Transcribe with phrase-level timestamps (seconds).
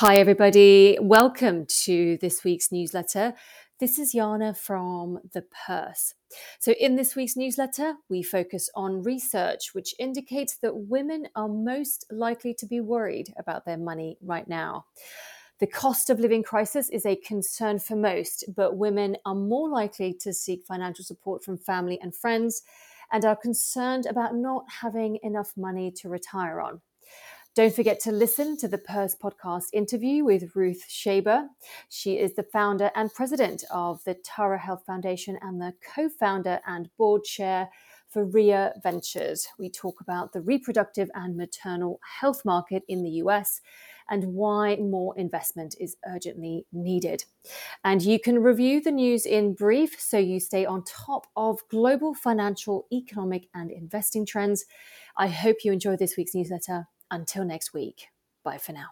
[0.00, 0.98] Hi, everybody.
[1.00, 3.32] Welcome to this week's newsletter.
[3.80, 6.12] This is Jana from The Purse.
[6.58, 12.04] So, in this week's newsletter, we focus on research which indicates that women are most
[12.10, 14.84] likely to be worried about their money right now.
[15.60, 20.12] The cost of living crisis is a concern for most, but women are more likely
[20.20, 22.60] to seek financial support from family and friends
[23.10, 26.82] and are concerned about not having enough money to retire on.
[27.56, 31.46] Don't forget to listen to the Purse podcast interview with Ruth Shaber.
[31.88, 36.60] She is the founder and president of the Tara Health Foundation and the co founder
[36.66, 37.70] and board chair
[38.10, 39.48] for Rhia Ventures.
[39.58, 43.62] We talk about the reproductive and maternal health market in the US
[44.10, 47.24] and why more investment is urgently needed.
[47.84, 52.12] And you can review the news in brief so you stay on top of global
[52.12, 54.66] financial, economic, and investing trends.
[55.16, 58.08] I hope you enjoy this week's newsletter until next week,
[58.44, 58.88] bye for now.